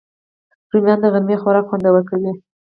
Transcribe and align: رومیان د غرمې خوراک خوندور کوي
رومیان 0.71 0.99
د 1.01 1.05
غرمې 1.13 1.35
خوراک 1.41 1.65
خوندور 1.69 2.01
کوي 2.09 2.31